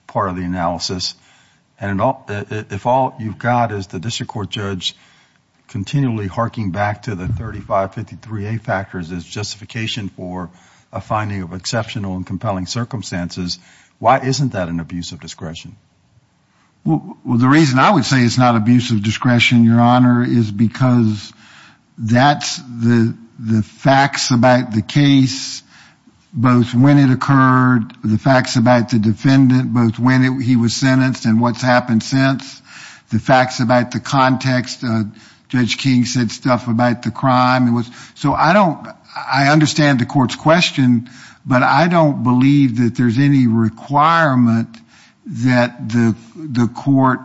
[0.06, 1.14] part of the analysis.
[1.78, 2.00] And
[2.70, 4.96] if all you've got is the district court judge
[5.72, 10.50] continually harking back to the 3553A factors as justification for
[10.92, 13.58] a finding of exceptional and compelling circumstances,
[13.98, 15.74] why isn't that an abuse of discretion?
[16.84, 21.32] Well, the reason I would say it's not abuse of discretion, Your Honor, is because
[21.96, 25.62] that's the facts about the case,
[26.34, 31.40] both when it occurred, the facts about the defendant, both when he was sentenced and
[31.40, 32.60] what's happened since,
[33.10, 34.84] the facts about the context.
[34.84, 35.04] Uh,
[35.52, 37.84] Judge King said stuff about the crime.
[38.14, 41.10] So I don't– I understand the court's question,
[41.44, 44.74] but I don't believe that there's any requirement
[45.26, 47.20] that the the court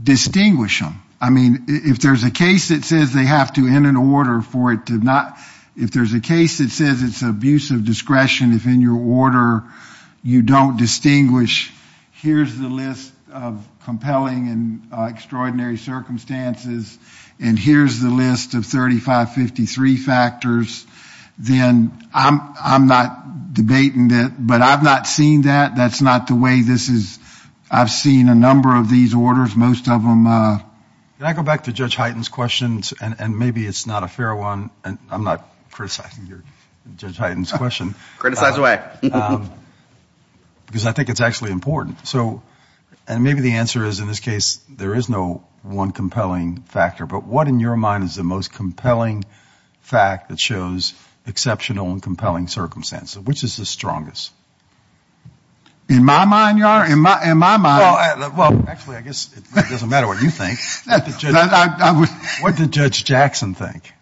[0.00, 1.02] distinguish them.
[1.22, 4.74] I mean, if there's a case that says they have to end an order for
[4.74, 5.38] it to not–
[5.76, 9.64] if there's a case that says it's abuse of discretion if in your order
[10.22, 11.72] you don't distinguish,
[12.12, 16.98] here's the list of compelling and uh, extraordinary circumstances,
[17.40, 20.86] and here's the list of 3553 factors,
[21.38, 24.34] then I'm I'm not debating that.
[24.38, 25.74] But I've not seen that.
[25.74, 27.18] That's not the way this is–
[27.70, 30.26] I've seen a number of these orders, most of them.
[30.26, 30.58] Uh,
[31.18, 32.92] Can I go back to Judge Heytens's questions?
[33.00, 36.42] And maybe it's not a fair one, and I'm not criticizing your
[36.96, 37.94] Judge Heytens's question.
[38.18, 38.82] Criticize away.
[39.12, 39.50] Um,
[40.66, 42.06] because I think it's actually important.
[42.06, 42.42] So–
[43.06, 47.24] and maybe the answer is in this case there is no one compelling factor, but
[47.24, 49.24] what in your mind is the most compelling
[49.80, 50.94] fact that shows
[51.26, 53.18] exceptional and compelling circumstances?
[53.18, 54.32] Which is the strongest?
[55.88, 56.86] In my mind, Your Honor?
[56.92, 57.80] In my mind–
[58.36, 60.58] Well, actually, I guess it doesn't matter what you think.
[62.42, 63.92] What did Judge Jackson think?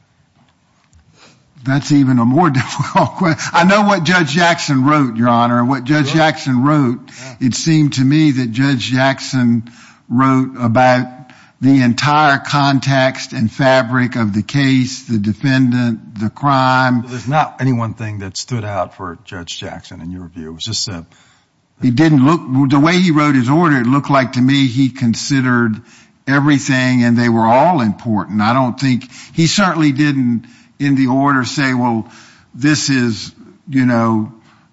[1.64, 3.51] That's even a more difficult question.
[3.53, 5.61] I know what Judge Jackson wrote, Your Honor.
[5.61, 7.01] And what Judge Jackson wrote,
[7.40, 9.71] it seemed to me that Judge Jackson
[10.09, 11.14] wrote about
[11.61, 17.05] the entire context and fabric of the case, the defendant, the crime.
[17.07, 20.51] There's not any one thing that stood out for Judge Jackson in your view.
[20.51, 21.05] It was just a–
[21.83, 24.90] He didn't look– the way he wrote his order, it looked like to me he
[24.90, 25.83] considered
[26.29, 28.40] everything and they were all important.
[28.40, 30.47] I don't think– he certainly didn't
[30.79, 32.11] in the order say, well,
[32.55, 33.35] this is,
[33.69, 34.33] you know,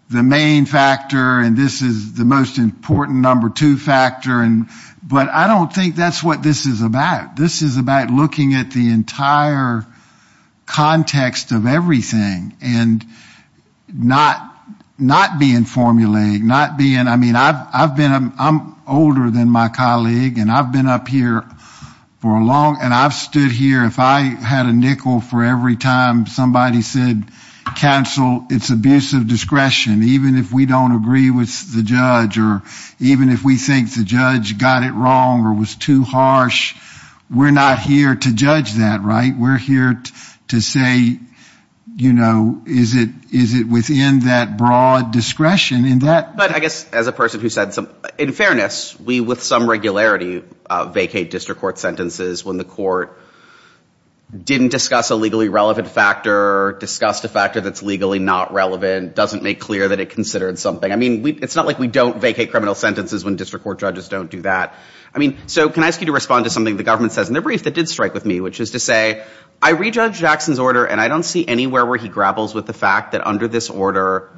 [0.09, 4.41] the main factor and this is the most important number two factor.
[4.41, 4.67] And
[5.01, 7.35] but I don't think that's what this is about.
[7.35, 9.85] This is about looking at the entire
[10.65, 13.05] context of everything and
[13.91, 14.51] not
[14.97, 20.37] not being formulaic, not being– I mean, I've I've been– I'm older than my colleague
[20.37, 21.43] and I've been up here
[22.25, 26.25] for a long, and I've stood here, if I had a nickel for every time
[26.25, 27.23] somebody said,
[27.77, 32.63] counsel, it's abuse of discretion, even if we don't agree with the judge, or
[32.99, 36.75] even if we think the judge got it wrong or was too harsh,
[37.29, 39.37] we're not here to judge that, right?
[39.37, 40.01] We're here
[40.47, 41.19] to say,
[41.97, 46.35] you know, is it is it within that broad discretion in that?
[46.35, 50.43] But I guess as a person who said some, in fairness, we with some regularity
[50.69, 53.17] uh, vacate district court sentences when the court
[54.43, 59.61] didn't discuss a legally relevant factor, discussed a factor that's legally not relevant, doesn't make
[59.61, 60.91] clear that it considered something.
[60.91, 64.29] I mean, it's not like we don't vacate criminal sentences when district court judges don't
[64.29, 64.75] do that.
[65.15, 67.33] I mean, so can I ask you to respond to something the government says in
[67.33, 69.23] their brief that did strike with me, which is to say,
[69.61, 72.73] I read Judge Jackson's order and I don't see anywhere where he grapples with the
[72.73, 74.29] fact that under this order,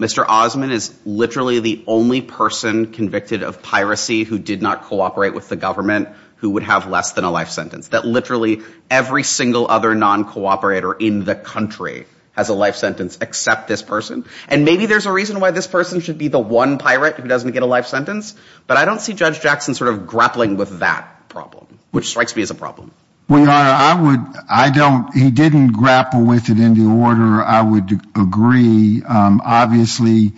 [0.00, 0.26] Mr.
[0.28, 5.56] Osman is literally the only person convicted of piracy who did not cooperate with the
[5.56, 6.08] government
[6.38, 7.88] who would have less than a life sentence.
[7.88, 13.82] That literally every single other non-cooperator in the country has a life sentence except this
[13.82, 14.24] person.
[14.48, 17.52] And maybe there's a reason why this person should be the one pirate who doesn't
[17.52, 18.34] get a life sentence,
[18.66, 22.42] but I don't see Judge Jackson sort of grappling with that problem, which strikes me
[22.42, 22.92] as a problem.
[23.28, 27.42] Well, Your Honor, I would, I don't, he didn't grapple with it in the order
[27.42, 29.02] I would agree.
[29.02, 30.32] Um, obviously,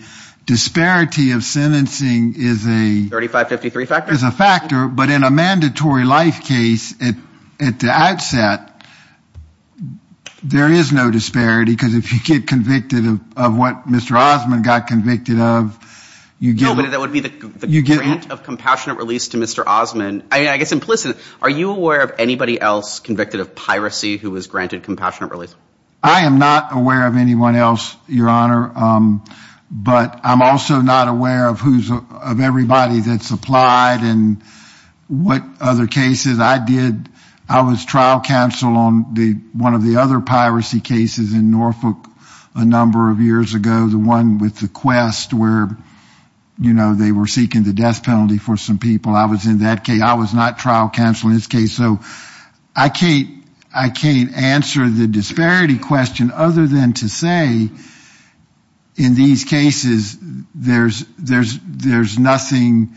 [0.45, 4.11] disparity of sentencing is a 3553 factor?
[4.11, 7.15] Is a factor, but in a mandatory life case at
[7.59, 8.68] at the outset,
[10.43, 14.17] there is no disparity because if you get convicted of what Mr.
[14.17, 15.77] Osman got convicted of,
[16.39, 19.63] you get No, but that would be the grant of compassionate release to Mr.
[19.65, 20.23] Osman.
[20.31, 24.83] I guess implicit, are you aware of anybody else convicted of piracy who was granted
[24.83, 25.53] compassionate release?
[26.01, 29.23] I am not aware of anyone else, Your Honor, um,
[29.69, 34.41] but I'm also not aware of who's, of everybody that's applied and
[35.09, 36.39] what other cases.
[36.39, 37.09] I did,
[37.49, 41.97] I was trial counsel on one of the other piracy cases in Norfolk
[42.53, 45.67] a number of years ago, the one with the quest where,
[46.59, 49.15] you know, they were seeking the death penalty for some people.
[49.15, 49.99] I was in that case.
[49.99, 51.75] I was not trial counsel in this case.
[51.75, 51.99] So
[52.75, 57.69] I can't, I can't answer the disparity question other than to say
[58.95, 60.17] in these cases,
[60.53, 62.93] there's, there's, there's nothing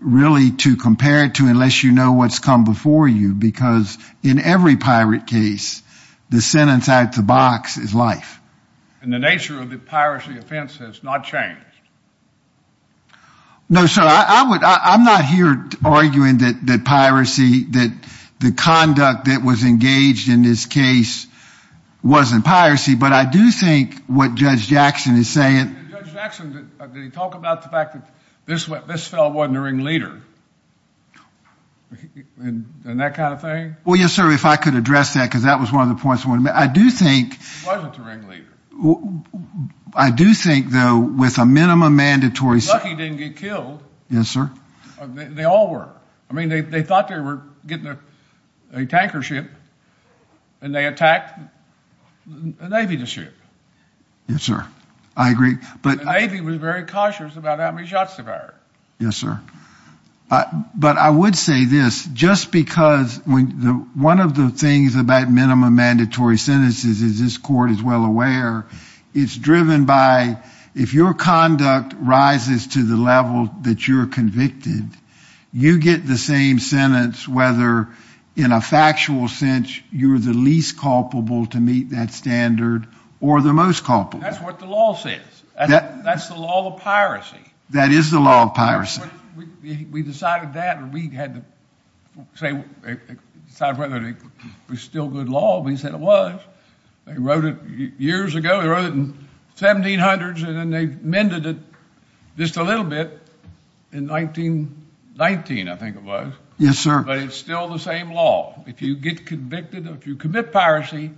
[0.00, 4.76] really to compare it to unless you know what's come before you, because in every
[4.76, 5.82] pirate case,
[6.30, 8.40] the sentence out the box is life.
[9.02, 11.62] And the nature of the piracy offense has not changed.
[13.70, 17.94] No, sir, I would, I'm not here arguing that, that piracy, that
[18.40, 21.26] the conduct that was engaged in this case
[22.02, 25.76] wasn't piracy, but I do think what Judge Jackson is saying.
[25.90, 28.08] Judge Jackson, did he talk about the fact that
[28.48, 30.20] this, this fellow wasn't a ringleader
[32.40, 33.76] and that kind of thing?
[33.84, 36.24] Well, yes, sir, if I could address that, because that was one of the points
[36.24, 36.54] I wanted to make.
[36.54, 37.40] I do think.
[37.40, 38.46] He wasn't a ringleader.
[39.94, 42.60] I do think, though, with a minimum mandatory.
[42.60, 43.82] Lucky didn't get killed.
[44.10, 44.50] Yes, sir.
[45.00, 45.88] Uh, they all were.
[46.30, 47.96] I mean, they, they thought they were getting
[48.72, 49.50] a tanker ship
[50.60, 51.40] and they attacked
[52.60, 53.34] a Navy ship.
[54.28, 54.66] Yes, sir.
[55.18, 55.56] I agree.
[55.82, 58.54] But the Navy was very cautious about how many shots they fired.
[58.98, 59.40] Yes, sir.
[60.30, 67.02] But I would say this, just because one of the things about minimum mandatory sentences
[67.02, 68.66] is this court is well aware,
[69.14, 70.38] it's driven by,
[70.74, 74.88] if your conduct rises to the level that you're convicted,
[75.52, 77.88] you get the same sentence, whether
[78.36, 82.86] in a factual sense, you're the least culpable to meet that standard
[83.20, 84.20] or the most culpable.
[84.20, 85.20] That's what the law says.
[85.56, 87.36] That's the law of piracy.
[87.70, 89.02] That is the law of piracy.
[89.64, 91.42] We decided that and we had to
[92.34, 93.14] say, eh, eh,
[93.48, 94.16] decide whether it
[94.68, 95.60] was still good law.
[95.60, 96.40] We said it was.
[97.06, 97.56] They wrote it
[97.98, 98.62] years ago.
[98.62, 101.56] They wrote it in 1700s and then they mended it
[102.36, 103.18] just a little bit
[103.92, 106.32] in 1919, I think it was.
[106.58, 107.02] Yes, sir.
[107.02, 108.62] But it's still the same law.
[108.66, 111.12] If you get convicted, if you commit piracy,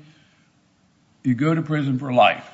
[1.22, 2.48] you go to prison for life.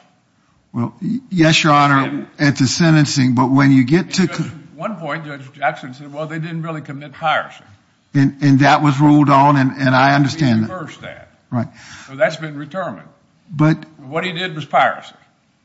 [0.72, 0.94] Well,
[1.30, 4.26] yes, your honor, at the sentencing, but when you get to
[4.74, 7.64] one point, Judge Jackson said, well, they didn't really commit piracy.
[8.12, 10.68] And and that was ruled on and I understand that.
[10.68, 11.28] We reversed that.
[11.50, 11.68] Right.
[12.06, 13.08] So that's been determined.
[13.50, 15.14] But what he did was piracy.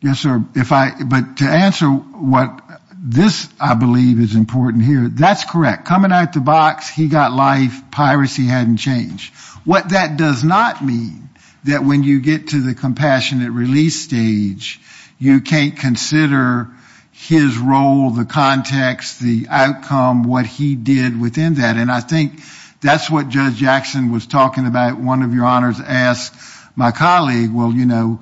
[0.01, 0.43] Yes, sir.
[0.55, 2.61] If I, but to answer what
[2.95, 5.85] this, I believe is important here, that's correct.
[5.85, 9.33] Coming out the box, he got life, piracy hadn't changed.
[9.65, 11.29] What that does not mean
[11.65, 14.79] that when you get to the compassionate release stage,
[15.19, 16.69] you can't consider
[17.11, 21.77] his role, the context, the outcome, what he did within that.
[21.77, 22.41] And I think
[22.81, 24.99] That's what Judge Jackson was talking about.
[24.99, 26.35] One of your honors asked
[26.75, 28.21] my colleague, well, you know,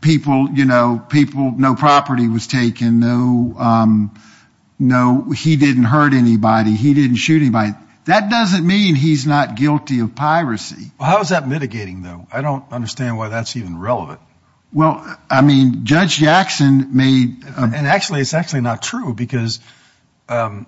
[0.00, 4.14] people, you know, people, no property was taken, no, um,
[4.78, 7.74] no, he didn't hurt anybody, he didn't shoot anybody.
[8.04, 10.90] That doesn't mean he's not guilty of piracy.
[11.00, 12.26] How is that mitigating, though?
[12.30, 14.20] I don't understand why that's even relevant.
[14.72, 17.44] Well, I mean, Judge Jackson made...
[17.56, 19.60] And actually, it's actually not true because,
[20.28, 20.66] um,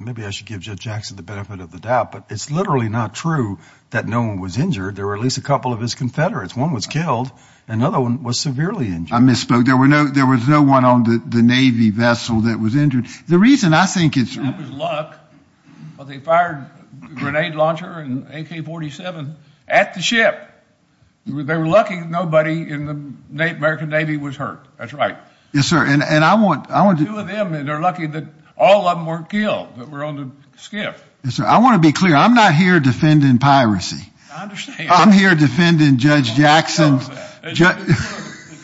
[0.00, 3.14] maybe I should give Judge Jackson the benefit of the doubt, but it's literally not
[3.14, 3.58] true
[3.90, 4.96] that no one was injured.
[4.96, 6.56] There were at least a couple of his confederates.
[6.56, 7.30] One was killed,
[7.68, 9.14] another one was severely injured.
[9.14, 9.66] I misspoke.
[9.66, 13.06] There were no, there was no one on the Navy vessel that was injured.
[13.28, 14.34] The reason I think it's...
[14.34, 15.18] That was luck,
[15.98, 16.64] but they fired
[17.02, 19.34] a grenade launcher and AK-47
[19.66, 20.40] at the ship.
[21.26, 22.86] They were lucky nobody in
[23.30, 24.64] the American Navy was hurt.
[24.78, 25.18] That's right.
[25.52, 25.84] Yes, sir.
[25.84, 26.68] And I want...
[26.98, 27.04] to...
[27.04, 28.24] Two of them, and they're lucky that
[28.56, 31.04] all of them weren't killed that were on the skiff.
[31.24, 31.44] Yes, sir.
[31.44, 32.14] I want to be clear.
[32.14, 34.10] I'm not here defending piracy.
[34.32, 34.88] I understand.
[34.90, 37.10] I'm here defending Judge Jackson's...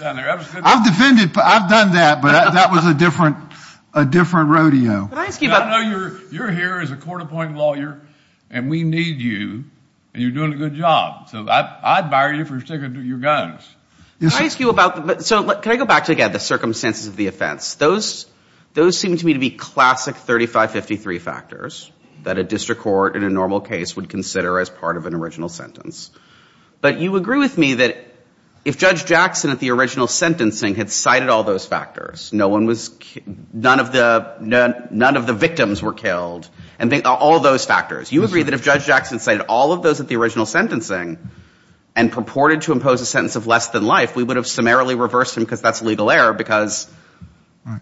[0.07, 3.37] I've defended, I've done that, but that was a different,
[3.95, 5.09] a different rodeo.
[5.13, 8.01] I ask you i know you're here as a court-appointed lawyer,
[8.51, 9.65] and we need you,
[10.13, 11.29] and you're doing a good job.
[11.29, 13.69] So I'd admire you for sticking to your guns.
[14.21, 15.23] Can I ask you about...
[15.23, 17.75] So can I go back to, again, the circumstances of the offense?
[17.75, 18.27] Those
[18.91, 21.91] seem to me to be classic 3553 factors
[22.23, 25.49] that a district court in a normal case would consider as part of an original
[25.49, 26.11] sentence.
[26.81, 27.97] But you agree with me that
[28.65, 32.91] if Judge Jackson at the original sentencing had cited all those factors, no one was...
[33.53, 36.49] None of the none of the victims were killed,
[36.79, 38.11] and all those factors.
[38.11, 41.19] You agree that if Judge Jackson cited all of those at the original sentencing
[41.95, 45.37] and purported to impose a sentence of less than life, we would have summarily reversed
[45.37, 46.91] him because that's legal error, because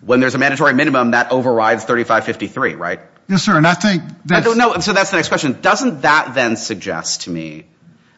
[0.03, 3.01] when there's a mandatory minimum, that overrides 3553, right?
[3.29, 3.57] Yes, sir.
[3.57, 4.55] And I think that's...
[4.55, 4.79] No.
[4.81, 5.61] So that's the next question.
[5.61, 7.65] Doesn't that then suggest to me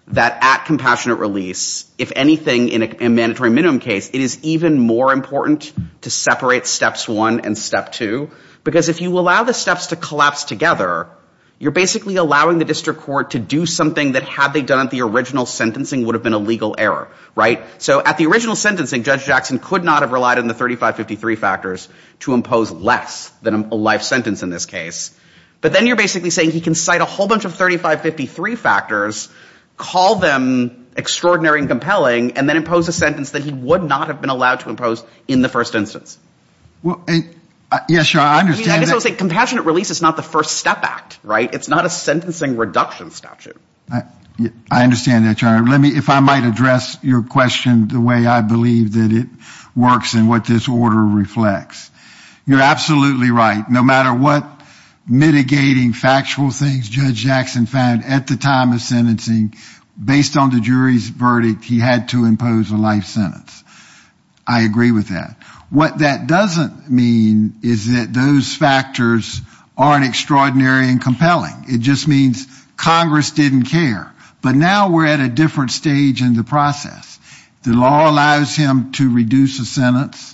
[0.09, 5.12] that at compassionate release, if anything in a mandatory minimum case, it is even more
[5.12, 8.31] important to separate steps one and step two?
[8.64, 11.09] Because if you allow the steps to collapse together,
[11.59, 15.03] you're basically allowing the district court to do something that had they done at the
[15.03, 17.64] original sentencing would have been a legal error, right?
[17.81, 21.88] So at the original sentencing, Judge Jackson could not have relied on the 3553 factors
[22.21, 25.19] to impose less than a life sentence in this case.
[25.61, 29.31] But then you're basically saying he can cite a whole bunch of 3553 factors,
[29.77, 34.21] call them extraordinary and compelling, and then impose a sentence that he would not have
[34.21, 36.19] been allowed to impose in the first instance.
[36.83, 38.77] Well, uh, yes, sir, I understand that.
[38.77, 41.53] I guess I would say compassionate release is not the first step act, right?
[41.53, 43.57] It's not a sentencing reduction statute.
[43.91, 45.71] I understand that, Your Honor.
[45.71, 49.29] Let me, if I might address your question the way I believe that it
[49.77, 51.91] works and what this order reflects.
[52.47, 53.65] You're absolutely right.
[53.71, 54.54] No matter what
[55.07, 59.55] mitigating factual things Judge Jackson found at the time of sentencing,
[60.03, 63.62] based on the jury's verdict, he had to impose a life sentence.
[64.47, 65.37] I agree with that.
[65.71, 69.40] What that doesn't mean is that those factors
[69.77, 71.64] aren't extraordinary and compelling.
[71.69, 74.12] It just means Congress didn't care.
[74.43, 77.19] But now we're at a different stage in the process.
[77.62, 80.34] The law allows him to reduce a sentence,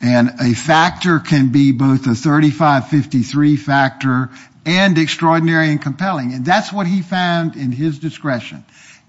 [0.00, 4.30] and a factor can be both a 3553 factor
[4.64, 6.32] and extraordinary and compelling.
[6.32, 8.64] And that's what he found in his discretion.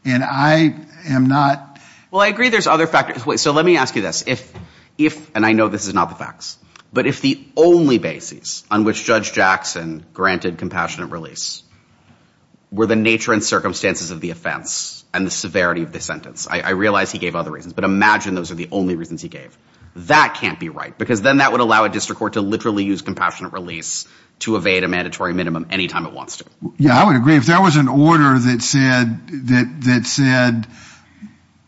[0.06, 0.76] And I
[1.08, 1.80] am not...
[2.12, 3.42] Well, I agree there's other factors.
[3.42, 4.24] So let me ask you this.
[4.28, 4.54] If
[4.98, 6.58] if, and I know this is not the facts,
[6.92, 11.64] but if the only basis on which Judge Jackson granted compassionate release
[12.72, 16.72] were the nature and circumstances of the offense and the severity of the sentence, I
[16.72, 19.58] realize he gave other reasons, but imagine those are the only reasons he gave.
[20.02, 23.02] That can't be right, because then that would allow a district court to literally use
[23.02, 24.08] compassionate release
[24.40, 26.46] to evade a mandatory minimum anytime it wants to.
[26.78, 27.36] Yeah, I would agree.
[27.36, 30.68] If there was an order that said that that said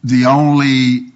[0.03, 1.11] the only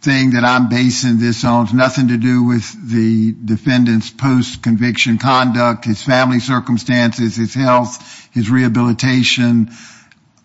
[0.00, 5.84] thing that I'm basing this on has nothing to do with the defendant's post-conviction conduct,
[5.84, 9.70] his family circumstances, his health, his rehabilitation,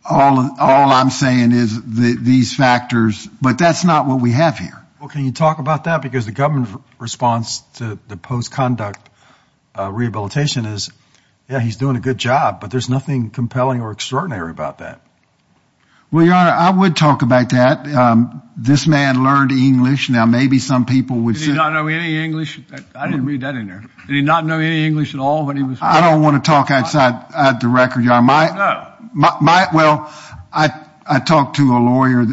[0.06, 4.83] all all I'm saying is these factors, but that's not what we have here.
[5.04, 6.02] Well, can you talk about that?
[6.02, 9.10] Because the government response to the post-conduct
[9.78, 10.92] uh, rehabilitation is,
[11.50, 15.02] yeah, he's doing a good job, but there's nothing compelling or extraordinary about that.
[16.10, 17.86] Well, Your Honor, I would talk about that.
[17.86, 20.10] Um, this man learned English.
[20.10, 21.48] Now, maybe some people would say...
[21.48, 22.62] Did he not know any English?
[22.96, 23.84] I didn't read that in there.
[24.08, 25.80] Did he not know any English at all when he was...
[25.82, 28.56] I don't want to talk outside the record, Your Honor.
[28.56, 28.88] No.
[29.14, 30.14] My my well,
[30.54, 30.70] I
[31.06, 32.26] I talked to a lawyer.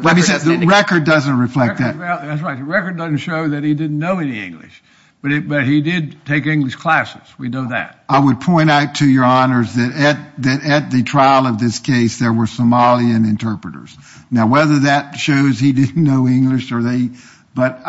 [0.00, 1.98] The record doesn't reflect that.
[1.98, 2.58] That's right.
[2.58, 4.82] The record doesn't show that he didn't know any English,
[5.22, 7.22] But, but he did take English classes.
[7.38, 8.04] We know that.
[8.08, 11.78] I would point out to your honors that at, that at the trial of this
[11.78, 13.96] case, there were Somalian interpreters.
[14.30, 17.10] Now, whether that shows he didn't know English or they,
[17.54, 17.80] but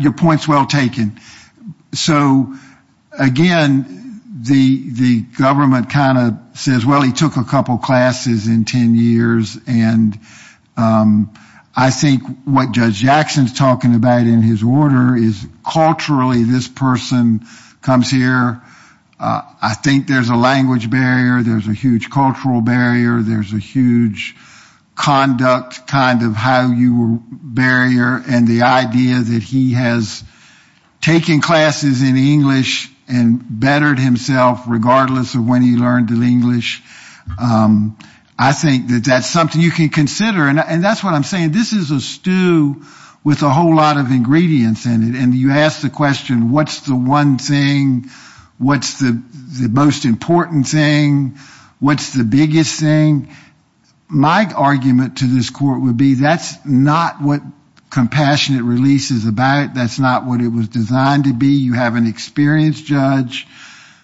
[0.00, 1.18] your point's well taken.
[1.94, 2.54] So
[3.18, 8.94] again, the, the government kind of says, well, he took a couple classes in 10
[8.94, 9.58] years.
[9.66, 10.18] And
[10.76, 11.32] um,
[11.76, 17.46] I think what Judge Jackson's talking about in his order is culturally, this person
[17.82, 18.62] comes here.
[19.20, 21.42] Uh, I think there's a language barrier.
[21.42, 23.20] There's a huge cultural barrier.
[23.20, 24.34] There's a huge
[24.94, 30.24] conduct kind of how you were barrier and the idea that he has
[31.02, 36.82] taken classes in English and bettered himself regardless of when he learned the English.
[37.38, 37.98] Um,
[38.38, 40.48] I think that that's something you can consider.
[40.48, 41.52] And that's what I'm saying.
[41.52, 42.84] This is a stew
[43.24, 45.20] with a whole lot of ingredients in it.
[45.20, 48.10] And you ask the question, what's the one thing?
[48.58, 49.22] What's the
[49.70, 51.38] most important thing?
[51.80, 53.34] What's the biggest thing?
[54.08, 57.42] My argument to this court would be that's not what
[57.90, 59.74] compassionate release is about.
[59.74, 61.48] That's not what it was designed to be.
[61.48, 63.46] You have an experienced judge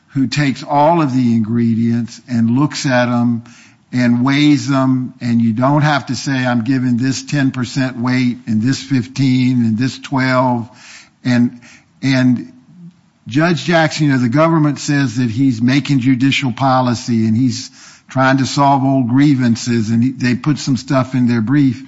[0.09, 3.45] who takes all of the ingredients and looks at them
[3.93, 5.15] and weighs them.
[5.21, 9.79] And you don't have to say, I'm giving this 10% weight and this 15 and
[9.79, 10.71] this 12.
[11.25, 11.61] And,
[12.03, 12.53] and
[13.27, 17.71] Judge Jackson, you know, the government says that he's making judicial policy and he's
[18.09, 21.87] trying to solve old grievances and they put some stuff in their brief.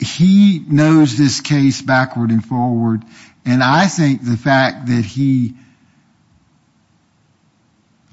[0.00, 3.02] He knows this case backward and forward.
[3.44, 5.54] And I think the fact that he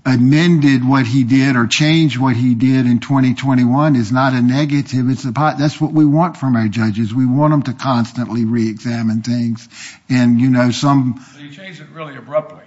[0.06, 5.10] amended what he did or changed what he did in 2021 is not a negative.
[5.10, 7.14] It's a, that's what we want from our judges.
[7.14, 9.68] We want them to constantly re-examine things.
[10.08, 11.26] And, you know, some.
[11.38, 12.64] He changed it really abruptly.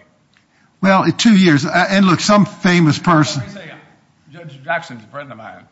[0.80, 1.64] Well, two years.
[1.64, 3.43] Uh, and look, some famous person.
[3.43, 3.76] Uh,
[4.32, 5.66] judge Jackson's a friend of mine.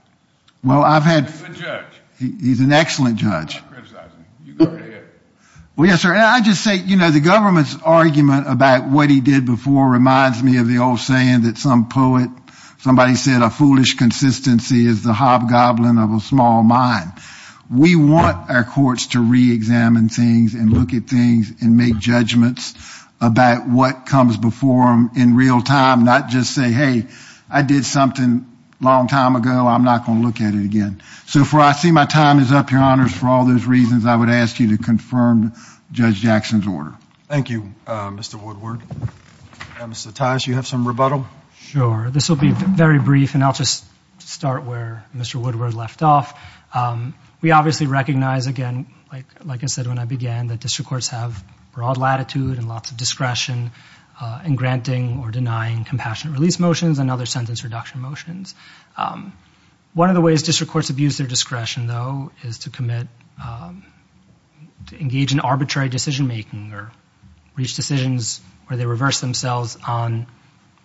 [0.62, 1.26] Well, I've had.
[1.26, 1.84] He's a good judge.
[2.18, 3.56] He's an excellent judge.
[3.56, 4.24] I'm not criticizing.
[4.44, 4.95] You go right ahead.
[5.76, 6.14] Well, yes, sir.
[6.14, 10.42] And I just say, you know, the government's argument about what he did before reminds
[10.42, 12.30] me of the old saying that some poet,
[12.78, 17.12] somebody said a foolish consistency is the hobgoblin of a small mind.
[17.70, 22.72] We want our courts to re-examine things and look at things and make judgments
[23.20, 26.06] about what comes before them in real time.
[26.06, 27.06] Not just say, hey,
[27.50, 28.46] I did something
[28.80, 29.66] long time ago.
[29.66, 31.02] I'm not going to look at it again.
[31.26, 33.14] So for I see my time is up, your honors.
[33.14, 35.52] For all those reasons, I would ask you to confirm
[35.92, 36.94] Judge Jackson's order.
[37.28, 38.40] Thank you, uh, Mr.
[38.40, 38.82] Woodward.
[39.78, 40.12] Uh, Mr.
[40.12, 41.26] Tice, you have some rebuttal?
[41.58, 42.08] Sure.
[42.10, 43.84] This will be very brief and I'll just
[44.20, 45.36] start where Mr.
[45.36, 46.38] Woodward left off.
[46.74, 48.86] Um, we obviously recognize, again,
[49.44, 52.96] like I said when I began, that district courts have broad latitude and lots of
[52.96, 53.70] discretion
[54.18, 58.54] Uh, in granting or denying compassionate release motions and other sentence reduction motions.
[58.96, 59.34] Um,
[59.92, 63.08] one of the ways district courts abuse their discretion, though, is to commit,
[63.44, 63.84] um,
[64.86, 66.90] to engage in arbitrary decision making or
[67.56, 70.26] reach decisions where they reverse themselves on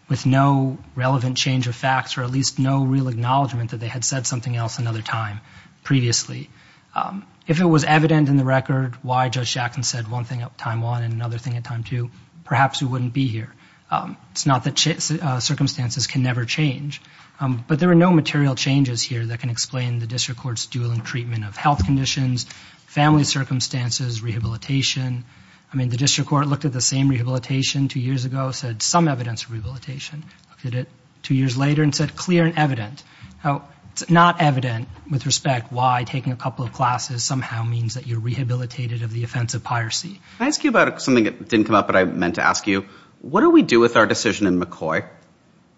[0.10, 4.04] with no relevant change of facts or at least no real acknowledgement that they had
[4.04, 5.40] said something else another time
[5.84, 6.50] previously.
[6.94, 10.58] Um, if it was evident in the record why Judge Jackson said one thing at
[10.58, 12.12] time one and another thing at time two,
[12.52, 13.50] perhaps we wouldn't be here.
[13.90, 14.76] Um, it's not that
[15.24, 17.02] uh, circumstances can never change,
[17.40, 21.00] um, but there are no material changes here that can explain the district court's dueling
[21.00, 22.44] treatment of health conditions,
[22.88, 25.24] family circumstances, rehabilitation.
[25.72, 29.08] I mean, the district court looked at the same rehabilitation two years ago, said some
[29.08, 30.22] evidence of rehabilitation.
[30.50, 30.90] Looked at it
[31.24, 33.02] two years later and said clear and evident.
[33.46, 38.08] Now, it's not evident with respect why taking a couple of classes somehow means that
[38.08, 40.20] you're rehabilitated of the offense of piracy.
[40.38, 42.68] Can I ask you about something that didn't come up but I meant to ask
[42.68, 42.86] you?
[43.22, 45.06] What do we do with our decision in McCoy?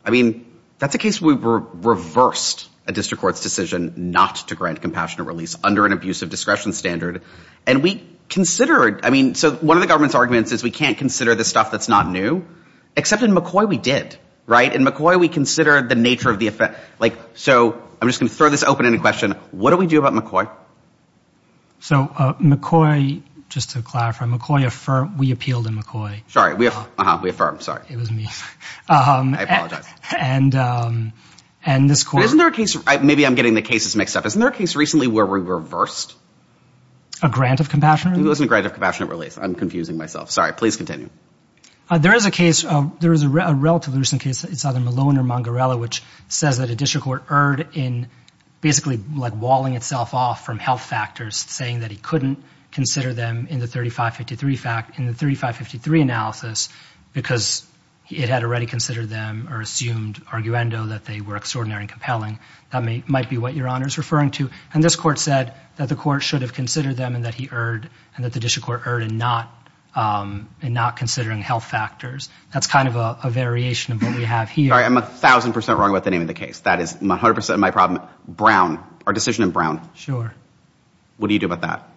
[0.06, 0.46] I mean,
[0.78, 5.56] that's a case where we reversed a district court's decision not to grant compassionate release
[5.64, 7.24] under an abusive discretion standard.
[7.66, 11.34] And we considered, I mean, so one of the government's arguments is we can't consider
[11.36, 12.46] the stuff that's not new,
[12.96, 14.74] except in McCoy we did, right?
[14.74, 16.78] In McCoy we consider the nature of the offense.
[17.00, 19.32] Like, so I'm just going to throw this open in a question.
[19.52, 20.50] What do we do about McCoy?
[21.80, 26.22] So uh, McCoy, just to clarify, McCoy affirmed, we appealed in McCoy.
[26.30, 27.84] Sorry, we uh, uh-huh, affirmed, sorry.
[27.90, 28.28] It was me.
[28.90, 29.86] Um, I apologize.
[30.18, 31.14] And um,
[31.66, 32.26] this court.
[32.26, 34.26] Isn't there a case, maybe I'm getting the cases mixed up.
[34.26, 36.16] Isn't there a case recently where we reversed?
[37.22, 38.26] A grant of compassionate release?
[38.26, 39.38] It wasn't a grant of compassionate release.
[39.38, 40.32] I'm confusing myself.
[40.32, 41.10] Sorry, please continue.
[41.94, 45.24] Uh, there is a case, there is a relatively recent case, it's either Malone or
[45.24, 48.08] Mangarella, which says that a district court erred in
[48.62, 53.60] basically like walling itself off from health factors, saying that he couldn't consider them in
[53.60, 56.70] the 3553 fact, in the 3553 analysis
[57.14, 57.64] because
[58.10, 62.40] it had already considered them or assumed arguendo that they were extraordinary and compelling.
[62.72, 64.50] That might be what Your Honor is referring to.
[64.74, 67.88] And this court said that the court should have considered them and that he erred
[68.16, 69.63] and that the district court erred in not
[69.96, 70.50] Um,
[70.96, 72.30] considering health factors.
[72.52, 74.70] That's kind of a variation of what we have here.
[74.70, 76.62] Sorry, I'm a thousand percent wrong about the name of the case.
[76.62, 78.02] That is 100% my problem.
[78.28, 79.88] Brown, our decision in Brown.
[79.94, 80.34] Sure.
[81.18, 81.90] What do you do about that?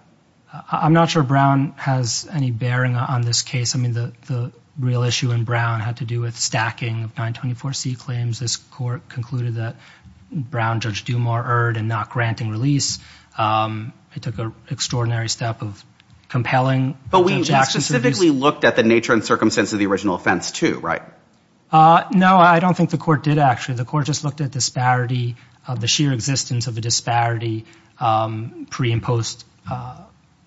[0.70, 3.74] I'm not sure Brown has any bearing on this case.
[3.74, 8.38] I mean, the real issue in Brown had to do with stacking of 924C claims.
[8.38, 9.76] This court concluded that
[10.30, 12.98] Brown, Judge Dumas, erred in not granting release.
[13.38, 15.84] Um, it took an extraordinary step of
[16.28, 20.78] compelling But we specifically looked at the nature and circumstance of the original offense too,
[20.80, 21.02] right?
[21.70, 23.76] Uh, no, I don't think the court did actually.
[23.76, 27.64] The court just looked at disparity, of the sheer existence of a disparity
[27.98, 30.02] um, pre and post uh,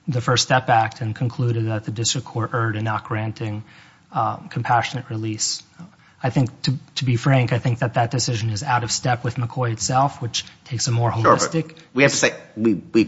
[0.07, 3.63] the First Step Act and concluded that the district court erred in not granting
[4.49, 5.61] compassionate release.
[6.21, 6.49] I think,
[6.95, 10.21] to be frank, I think that that decision is out of step with McCoy itself,
[10.21, 11.69] which takes a more holistic.
[11.69, 13.03] Sure, We have to say we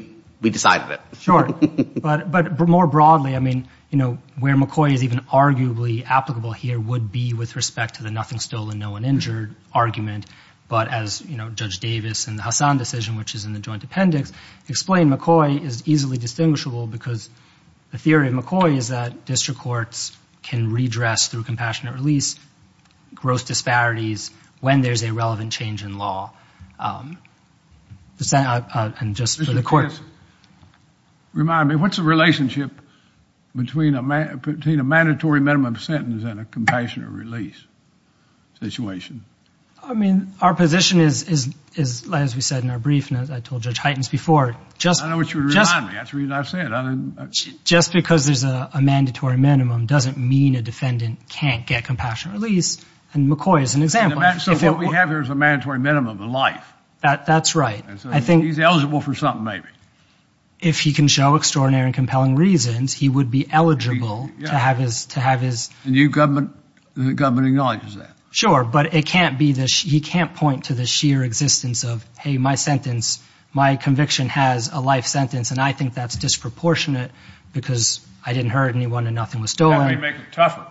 [0.50, 1.02] decided it.
[1.22, 1.48] Sure.
[1.48, 6.80] But but more broadly, I mean, you know, where McCoy is even arguably applicable here
[6.80, 10.26] would be with respect to the nothing stolen, no one injured argument.
[10.68, 13.84] But as, you know, Judge Davis and the Hassan decision, which is in the joint
[13.84, 14.32] appendix,
[14.68, 17.30] explained McCoy is easily distinguishable because
[17.92, 22.40] the theory of McCoy is that district courts can redress through compassionate release
[23.14, 26.32] gross disparities when there's a relevant change in law.
[26.80, 27.18] Um,
[28.34, 30.00] uh, uh, and just for the court.
[31.34, 32.72] Remind me, what's the relationship
[33.56, 37.62] between a a mandatory minimum sentence and a compassionate release
[38.60, 39.24] situation?
[39.84, 43.32] I mean, our position is, is is as we said in our brief, and as
[43.32, 45.94] I told Judge Heytens before, just I know what you remind me.
[45.94, 47.56] That's the reason I said it.
[47.64, 52.84] Just because there's a mandatory minimum doesn't mean a defendant can't get compassionate release.
[53.14, 54.22] And McCoy is an example.
[54.40, 56.66] So what we have here is a mandatory minimum of life.
[57.02, 57.84] That, that's right.
[58.06, 59.68] I think- He's eligible for something maybe.
[60.62, 65.06] If he can show extraordinary and compelling reasons, he would be eligible to have his.
[65.08, 65.70] To have his.
[65.84, 66.56] And you government,
[66.96, 68.16] the government acknowledges that.
[68.30, 69.82] Sure, but it can't be this.
[69.82, 74.80] He can't point to the sheer existence of, hey, my sentence, my conviction has a
[74.80, 77.12] life sentence, and I think that's disproportionate
[77.54, 79.80] because I didn't hurt anyone and nothing was stolen.
[79.80, 80.66] That may make it tougher.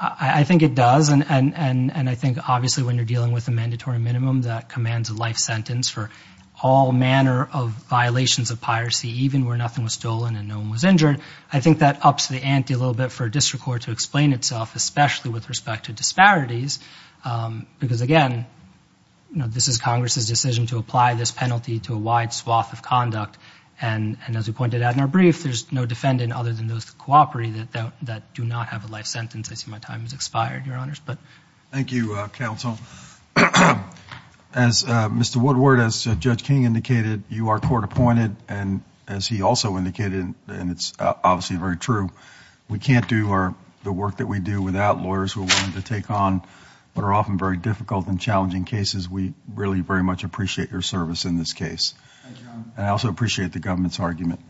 [0.00, 1.08] I think it does.
[1.08, 4.68] And, and, and, and I think, obviously, when you're dealing with a mandatory minimum that
[4.68, 6.10] commands a life sentence for
[6.60, 10.84] all manner of violations of piracy, even where nothing was stolen and no one was
[10.84, 11.20] injured,
[11.52, 14.32] I think that ups the ante a little bit for a district court to explain
[14.32, 16.80] itself, especially with respect to disparities.
[17.24, 18.46] Um, because, again,
[19.32, 22.82] you know, this is Congress's decision to apply this penalty to a wide swath of
[22.82, 23.38] conduct.
[23.80, 26.86] And and as we pointed out in our brief, there's no defendant other than those
[26.86, 29.52] that cooperate that that do not have a life sentence.
[29.52, 30.98] I see my time has expired, Your Honors.
[30.98, 31.18] But
[31.70, 32.76] thank you, uh, counsel.
[34.54, 35.36] As uh, Mr.
[35.36, 38.34] Woodward, as uh, Judge King indicated, you are court appointed.
[38.48, 42.10] And as he also indicated, and it's uh, obviously very true,
[42.68, 46.10] we can't do the work that we do without lawyers who are willing to take
[46.10, 46.42] on
[46.94, 49.08] what are often very difficult and challenging cases.
[49.08, 51.94] We really very much appreciate your service in this case.
[52.76, 54.40] And I also appreciate the government's argument,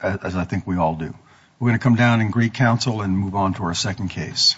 [0.00, 1.14] as I think we all do.
[1.58, 4.56] We're going to come down and greet counsel and move on to our second case.